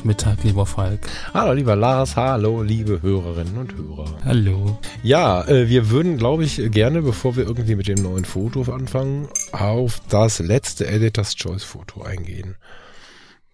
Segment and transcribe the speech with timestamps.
[0.00, 1.06] Nachmittag, lieber Falk.
[1.34, 2.16] Hallo, lieber Lars.
[2.16, 4.16] Hallo, liebe Hörerinnen und Hörer.
[4.24, 4.78] Hallo.
[5.02, 9.28] Ja, äh, wir würden, glaube ich, gerne, bevor wir irgendwie mit dem neuen Foto anfangen,
[9.52, 12.56] auf das letzte Editor's Choice Foto eingehen.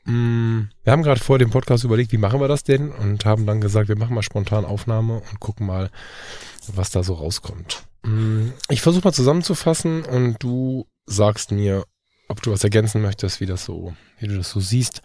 [0.05, 2.93] Mm, wir haben gerade vor dem Podcast überlegt, wie machen wir das denn?
[2.93, 5.91] Und haben dann gesagt, wir machen mal spontan Aufnahme und gucken mal,
[6.73, 7.83] was da so rauskommt.
[8.05, 11.87] Mm, ich versuche mal zusammenzufassen und du sagst mir,
[12.29, 15.03] ob du was ergänzen möchtest, wie das so, wie du das so siehst.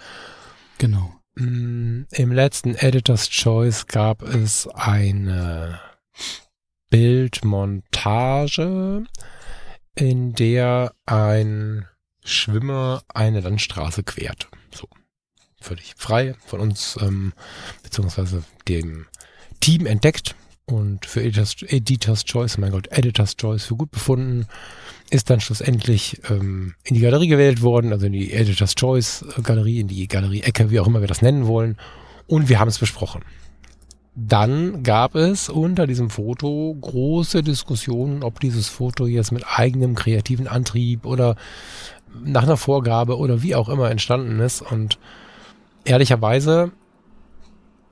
[0.78, 1.16] Genau.
[1.36, 5.80] Mm, Im letzten Editor's Choice gab es eine
[6.90, 9.06] Bildmontage,
[9.96, 11.88] in der ein
[12.24, 14.50] Schwimmer eine Landstraße quert.
[14.74, 14.88] So.
[15.60, 17.34] Völlig frei von uns, ähm,
[17.84, 19.06] beziehungsweise dem
[19.60, 20.36] Team entdeckt
[20.72, 24.48] und für Editors, Editors Choice, mein Gott, Editors Choice für gut befunden
[25.12, 29.42] ist dann schlussendlich ähm, in die Galerie gewählt worden, also in die Editor's Choice äh,
[29.42, 31.78] Galerie, in die Galerie-Ecke, wie auch immer wir das nennen wollen.
[32.28, 33.22] Und wir haben es besprochen.
[34.16, 40.48] Dann gab es unter diesem Foto große Diskussionen, ob dieses Foto jetzt mit eigenem kreativen
[40.48, 41.36] Antrieb oder
[42.24, 44.62] nach einer Vorgabe oder wie auch immer entstanden ist.
[44.62, 44.98] Und
[45.84, 46.72] ehrlicherweise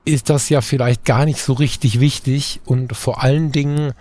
[0.04, 3.92] ist das ja vielleicht gar nicht so richtig wichtig und vor allen Dingen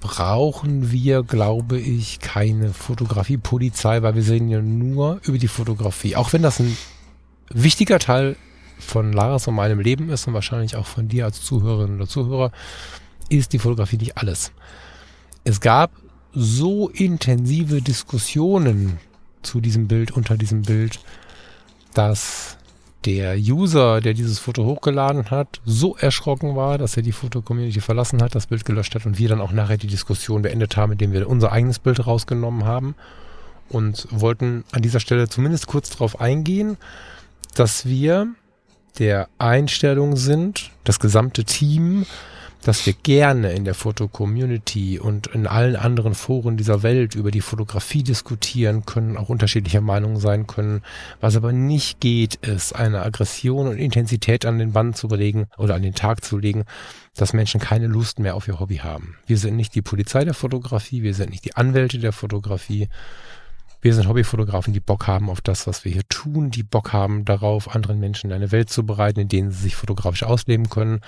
[0.00, 6.14] brauchen wir, glaube ich, keine Fotografiepolizei, weil wir sehen ja nur über die Fotografie.
[6.14, 6.76] Auch wenn das ein
[7.50, 8.36] wichtiger Teil
[8.78, 12.52] von Laras und meinem Leben ist und wahrscheinlich auch von dir als Zuhörerin oder Zuhörer,
[13.28, 14.52] ist die Fotografie nicht alles.
[15.44, 15.90] Es gab
[16.32, 18.98] so intensive Diskussionen
[19.42, 21.00] zu diesem Bild, unter diesem Bild,
[21.94, 22.56] dass
[23.04, 28.22] der User, der dieses Foto hochgeladen hat, so erschrocken war, dass er die Foto-Community verlassen
[28.22, 31.12] hat, das Bild gelöscht hat und wir dann auch nachher die Diskussion beendet haben, indem
[31.12, 32.96] wir unser eigenes Bild rausgenommen haben
[33.68, 36.76] und wollten an dieser Stelle zumindest kurz darauf eingehen,
[37.54, 38.28] dass wir
[38.98, 42.04] der Einstellung sind, das gesamte Team,
[42.68, 47.40] dass wir gerne in der Foto-Community und in allen anderen Foren dieser Welt über die
[47.40, 50.82] Fotografie diskutieren können, auch unterschiedlicher Meinung sein können.
[51.18, 55.76] Was aber nicht geht, ist eine Aggression und Intensität an den Band zu legen oder
[55.76, 56.64] an den Tag zu legen,
[57.14, 59.16] dass Menschen keine Lust mehr auf ihr Hobby haben.
[59.24, 62.90] Wir sind nicht die Polizei der Fotografie, wir sind nicht die Anwälte der Fotografie.
[63.80, 67.24] Wir sind Hobbyfotografen, die Bock haben auf das, was wir hier tun, die Bock haben
[67.24, 71.00] darauf, anderen Menschen eine Welt zu bereiten, in denen sie sich fotografisch ausleben können.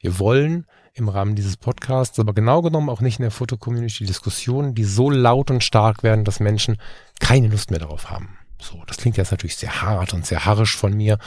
[0.00, 4.74] Wir wollen im Rahmen dieses Podcasts, aber genau genommen auch nicht in der Fotocommunity Diskussionen,
[4.74, 6.78] die so laut und stark werden, dass Menschen
[7.20, 8.38] keine Lust mehr darauf haben.
[8.58, 11.18] So, das klingt jetzt natürlich sehr hart und sehr harrisch von mir.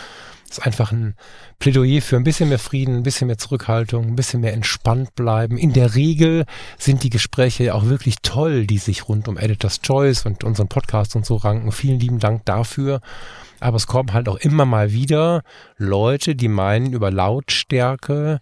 [0.47, 1.13] Das ist einfach ein
[1.59, 5.59] Plädoyer für ein bisschen mehr Frieden, ein bisschen mehr Zurückhaltung, ein bisschen mehr entspannt bleiben.
[5.59, 6.45] In der Regel
[6.79, 11.15] sind die Gespräche auch wirklich toll, die sich rund um Editor's Choice und unseren Podcast
[11.15, 11.71] und so ranken.
[11.71, 13.01] Vielen lieben Dank dafür.
[13.59, 15.43] Aber es kommen halt auch immer mal wieder
[15.77, 18.39] Leute, die meinen, über Lautstärke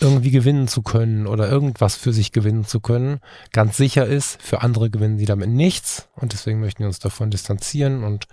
[0.00, 3.20] irgendwie gewinnen zu können oder irgendwas für sich gewinnen zu können,
[3.52, 7.30] ganz sicher ist, für andere gewinnen sie damit nichts und deswegen möchten wir uns davon
[7.30, 8.26] distanzieren und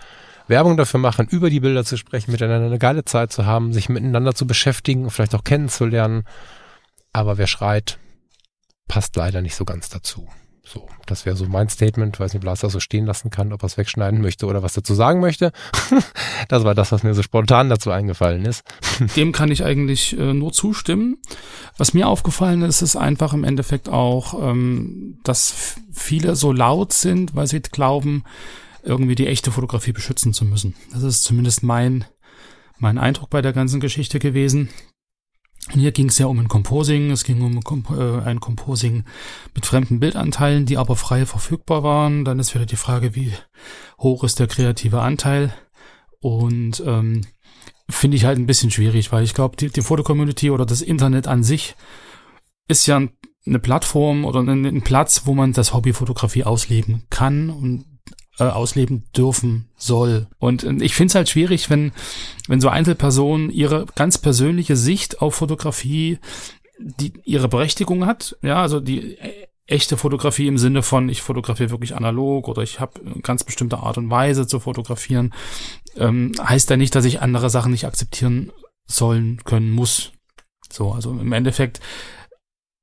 [0.48, 3.88] Werbung dafür machen, über die Bilder zu sprechen, miteinander eine geile Zeit zu haben, sich
[3.88, 6.24] miteinander zu beschäftigen, vielleicht auch kennenzulernen.
[7.14, 8.00] Aber wer schreit,
[8.88, 10.28] passt leider nicht so ganz dazu.
[10.72, 12.20] So, das wäre so mein Statement.
[12.20, 14.62] Weiß nicht, ob Lars das so stehen lassen kann, ob er es wegschneiden möchte oder
[14.62, 15.52] was dazu sagen möchte.
[16.48, 18.64] das war das, was mir so spontan dazu eingefallen ist.
[19.16, 21.18] Dem kann ich eigentlich äh, nur zustimmen.
[21.78, 27.36] Was mir aufgefallen ist, ist einfach im Endeffekt auch, ähm, dass viele so laut sind,
[27.36, 28.24] weil sie glauben,
[28.84, 30.76] irgendwie die echte Fotografie beschützen zu müssen.
[30.94, 32.06] Das ist zumindest mein,
[32.78, 34.70] mein Eindruck bei der ganzen Geschichte gewesen.
[35.72, 37.60] Und hier ging es ja um ein Composing, es ging um
[37.92, 39.04] äh, ein Composing
[39.54, 42.26] mit fremden Bildanteilen, die aber frei verfügbar waren.
[42.26, 43.34] Dann ist wieder die Frage, wie
[44.00, 45.54] hoch ist der kreative Anteil?
[46.22, 47.22] Und ähm,
[47.90, 51.28] finde ich halt ein bisschen schwierig, weil ich glaube, die, die Fotocommunity oder das Internet
[51.28, 51.76] an sich
[52.68, 53.02] ist ja
[53.46, 57.86] eine Plattform oder ein, ein Platz, wo man das Hobby Fotografie ausleben kann und
[58.40, 60.28] äh, ausleben dürfen soll.
[60.40, 61.92] Und ich finde es halt schwierig, wenn,
[62.48, 66.20] wenn so Einzelpersonen ihre ganz persönliche Sicht auf Fotografie,
[66.80, 69.18] die ihre Berechtigung hat, ja, also die
[69.70, 73.98] echte Fotografie im Sinne von, ich fotografiere wirklich analog oder ich habe ganz bestimmte Art
[73.98, 75.34] und Weise zu fotografieren,
[75.96, 78.52] ähm, heißt ja nicht, dass ich andere Sachen nicht akzeptieren
[78.86, 80.12] sollen, können, muss.
[80.72, 81.80] So, also im Endeffekt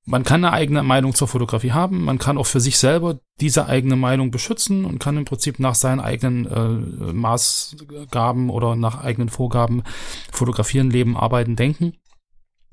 [0.07, 3.67] man kann eine eigene Meinung zur Fotografie haben, man kann auch für sich selber diese
[3.67, 9.29] eigene Meinung beschützen und kann im Prinzip nach seinen eigenen äh, Maßgaben oder nach eigenen
[9.29, 9.83] Vorgaben
[10.31, 11.95] fotografieren, leben, arbeiten, denken.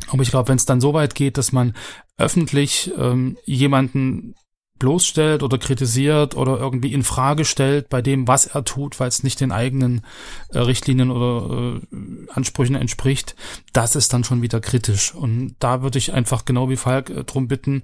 [0.09, 1.73] Aber ich glaube, wenn es dann so weit geht, dass man
[2.17, 4.35] öffentlich ähm, jemanden
[4.83, 9.23] bloßstellt oder kritisiert oder irgendwie in Frage stellt bei dem, was er tut, weil es
[9.23, 10.01] nicht den eigenen
[10.49, 11.79] äh, Richtlinien oder äh,
[12.33, 13.33] Ansprüchen entspricht,
[13.71, 15.15] das ist dann schon wieder kritisch.
[15.15, 17.83] Und da würde ich einfach genau wie Falk äh, drum bitten,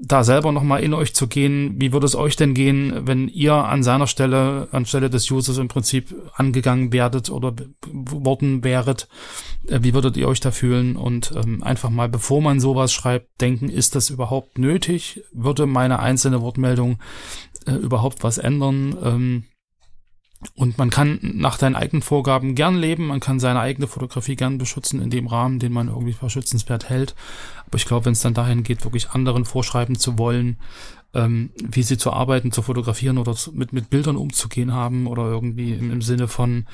[0.00, 1.74] da selber nochmal in euch zu gehen.
[1.78, 5.68] Wie würde es euch denn gehen, wenn ihr an seiner Stelle, anstelle des Users im
[5.68, 7.54] Prinzip angegangen werdet oder
[7.92, 9.08] worden wäret?
[9.66, 10.96] Äh, wie würdet ihr euch da fühlen?
[10.96, 15.22] Und ähm, einfach mal, bevor man sowas schreibt, denken, ist das überhaupt nötig?
[15.32, 16.98] Würde meine einzelne Wortmeldung
[17.66, 18.96] äh, überhaupt was ändern?
[19.02, 19.44] Ähm,
[20.54, 24.56] und man kann nach deinen eigenen Vorgaben gern leben, man kann seine eigene Fotografie gern
[24.56, 27.14] beschützen in dem Rahmen, den man irgendwie verschützenswert hält.
[27.66, 30.58] Aber ich glaube, wenn es dann dahin geht, wirklich anderen vorschreiben zu wollen,
[31.12, 35.24] ähm, wie sie zu arbeiten, zu fotografieren oder zu, mit, mit Bildern umzugehen haben oder
[35.24, 36.66] irgendwie im, im Sinne von,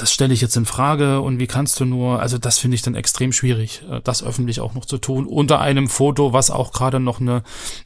[0.00, 2.82] das stelle ich jetzt in Frage und wie kannst du nur, also das finde ich
[2.82, 6.72] dann extrem schwierig, äh, das öffentlich auch noch zu tun, unter einem Foto, was auch
[6.72, 7.42] gerade noch eine,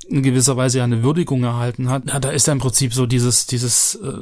[0.08, 2.06] in gewisser Weise ja eine Würdigung erhalten hat.
[2.06, 4.12] Ja, da ist ja im Prinzip so dieses, dieses äh,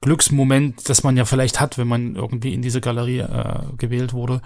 [0.00, 4.40] Glücksmoment, das man ja vielleicht hat, wenn man irgendwie in diese Galerie äh, gewählt wurde,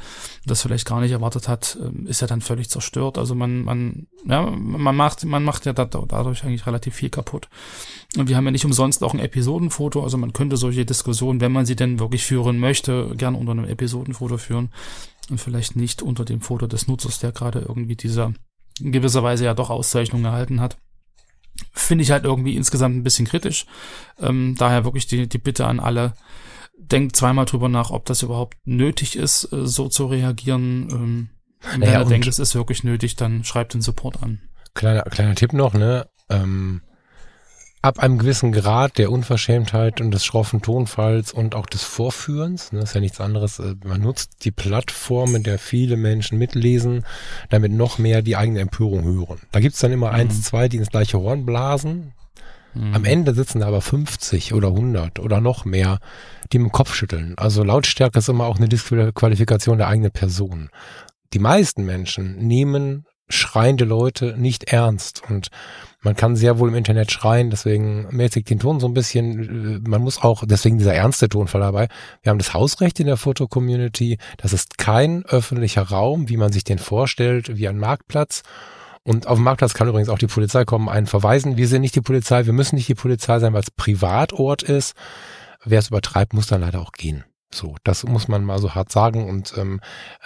[0.44, 3.19] das vielleicht gar nicht erwartet hat, äh, ist ja dann völlig zerstört.
[3.19, 7.49] Also man, man, ja, man macht, man macht ja dadurch eigentlich relativ viel kaputt.
[8.17, 11.53] Und wir haben ja nicht umsonst auch ein Episodenfoto, also man könnte solche Diskussionen, wenn
[11.53, 14.71] man sie denn wirklich führen möchte, gern unter einem Episodenfoto führen
[15.31, 18.33] und vielleicht nicht unter dem Foto des Nutzers, der gerade irgendwie dieser
[18.81, 20.77] in gewisser Weise ja doch Auszeichnung erhalten hat
[21.78, 23.67] finde ich halt irgendwie insgesamt ein bisschen kritisch.
[24.19, 26.14] Ähm, daher wirklich die, die Bitte an alle,
[26.78, 30.88] denkt zweimal drüber nach, ob das überhaupt nötig ist, äh, so zu reagieren.
[30.90, 31.28] Ähm,
[31.70, 34.40] wenn naja, ihr denkt, es ist wirklich nötig, dann schreibt den Support an.
[34.75, 36.08] Kleiner, kleiner Tipp noch, ne?
[36.28, 36.82] Ähm,
[37.87, 42.81] ab einem gewissen Grad der Unverschämtheit und des schroffen Tonfalls und auch des Vorführens, ne,
[42.81, 47.05] ist ja nichts anderes, äh, man nutzt die Plattform, in der viele Menschen mitlesen,
[47.49, 49.41] damit noch mehr die eigene Empörung hören.
[49.53, 50.15] Da gibt's dann immer mhm.
[50.17, 52.12] eins, zwei, die ins gleiche Horn blasen.
[52.75, 52.94] Mhm.
[52.94, 56.00] Am Ende sitzen da aber 50 oder 100 oder noch mehr,
[56.53, 57.35] die mit dem Kopf schütteln.
[57.37, 60.71] Also Lautstärke ist immer auch eine Disqualifikation der eigenen Person.
[61.33, 65.50] Die meisten Menschen nehmen schreiende Leute nicht ernst und
[66.06, 69.82] man kann sehr wohl im Internet schreien, deswegen mäßigt den Ton so ein bisschen.
[69.88, 71.88] Man muss auch, deswegen dieser ernste Tonfall dabei.
[72.23, 74.19] Wir haben das Hausrecht in der Foto-Community.
[74.37, 78.44] Das ist kein öffentlicher Raum, wie man sich den vorstellt, wie ein Marktplatz.
[79.02, 81.56] Und auf dem Marktplatz kann übrigens auch die Polizei kommen, einen verweisen.
[81.56, 84.94] Wir sind nicht die Polizei, wir müssen nicht die Polizei sein, weil es Privatort ist.
[85.64, 87.25] Wer es übertreibt, muss dann leider auch gehen.
[87.54, 89.81] So, das muss man mal so hart sagen und ähm,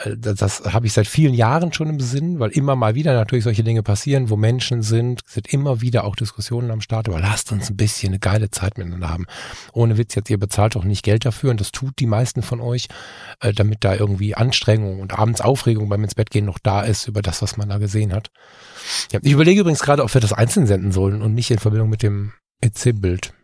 [0.05, 3.13] äh, das, das habe ich seit vielen Jahren schon im Sinn, weil immer mal wieder
[3.13, 7.21] natürlich solche Dinge passieren, wo Menschen sind, sind immer wieder auch Diskussionen am Start, aber
[7.21, 9.27] lasst uns ein bisschen eine geile Zeit miteinander haben.
[9.73, 12.61] Ohne Witz jetzt, ihr bezahlt auch nicht Geld dafür und das tut die meisten von
[12.61, 12.89] euch,
[13.41, 17.07] äh, damit da irgendwie Anstrengung und abends Aufregung beim ins Bett gehen noch da ist
[17.07, 18.31] über das, was man da gesehen hat.
[19.13, 21.91] Ja, ich überlege übrigens gerade, ob wir das einzeln senden sollen und nicht in Verbindung
[21.91, 22.33] mit dem
[22.63, 23.35] EC-Bild.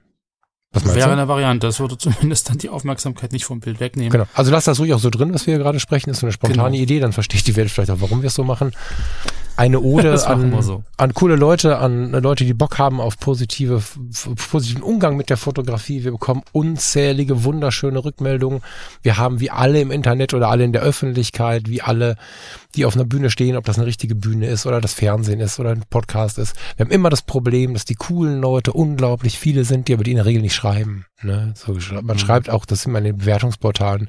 [0.76, 1.12] Was meinst Wäre du?
[1.14, 1.67] eine Variante.
[1.67, 4.11] Das würde zumindest dann die Aufmerksamkeit nicht vom Bild wegnehmen.
[4.11, 4.26] Genau.
[4.34, 6.11] Also lass das ruhig auch so drin, was wir hier gerade sprechen.
[6.11, 6.82] Das ist so eine spontane genau.
[6.82, 7.00] Idee.
[7.00, 8.73] Dann versteht die Welt vielleicht auch, warum wir es so machen
[9.56, 10.85] eine Ode an, so.
[10.97, 13.82] an coole Leute, an Leute, die Bock haben auf positive,
[14.50, 16.05] positiven Umgang mit der Fotografie.
[16.05, 18.61] Wir bekommen unzählige wunderschöne Rückmeldungen.
[19.03, 22.17] Wir haben wie alle im Internet oder alle in der Öffentlichkeit, wie alle,
[22.75, 25.58] die auf einer Bühne stehen, ob das eine richtige Bühne ist oder das Fernsehen ist
[25.58, 26.56] oder ein Podcast ist.
[26.77, 30.13] Wir haben immer das Problem, dass die coolen Leute unglaublich viele sind, die aber die
[30.13, 31.06] in der Regel nicht schreiben.
[31.22, 31.55] Ne?
[31.56, 31.72] So,
[32.03, 32.19] man mhm.
[32.19, 34.08] schreibt auch, das sind meine Bewertungsportalen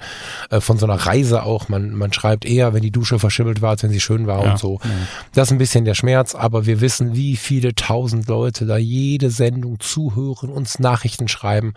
[0.50, 1.70] äh, von so einer Reise auch.
[1.70, 4.52] Man, man schreibt eher, wenn die Dusche verschimmelt war, als wenn sie schön war ja.
[4.52, 4.80] und so.
[4.84, 5.08] Mhm.
[5.38, 9.30] Das ist ein bisschen der Schmerz, aber wir wissen, wie viele tausend Leute da jede
[9.30, 11.76] Sendung zuhören, uns Nachrichten schreiben.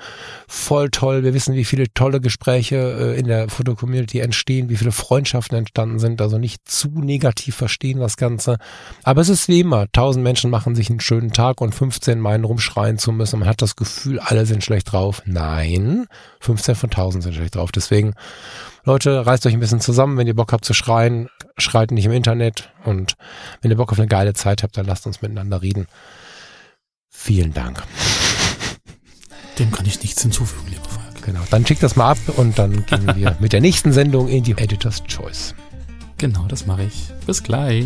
[0.49, 1.25] Voll toll.
[1.25, 5.99] Wir wissen, wie viele tolle Gespräche äh, in der Fotocommunity entstehen, wie viele Freundschaften entstanden
[5.99, 6.23] sind.
[6.23, 8.57] Also nicht zu negativ verstehen das Ganze.
[9.02, 9.93] Aber es ist wie immer.
[9.93, 13.40] Tausend Menschen machen sich einen schönen Tag und 15 meinen rumschreien zu müssen.
[13.40, 15.21] Man hat das Gefühl, alle sind schlecht drauf.
[15.26, 16.07] Nein,
[16.40, 17.73] 15 von 1000 sind schlecht drauf.
[17.73, 18.14] Deswegen
[18.85, 22.12] Leute, reißt euch ein bisschen zusammen, wenn ihr Bock habt zu schreien, schreit nicht im
[22.12, 23.14] Internet und
[23.61, 25.87] wenn ihr Bock auf eine geile Zeit habt, dann lasst uns miteinander reden.
[27.09, 27.83] Vielen Dank.
[29.59, 31.23] Dem kann ich nichts hinzufügen, lieber Falk.
[31.23, 34.42] Genau, dann schickt das mal ab und dann gehen wir mit der nächsten Sendung in
[34.42, 35.54] die Editor's Choice.
[36.16, 37.12] Genau, das mache ich.
[37.26, 37.85] Bis gleich.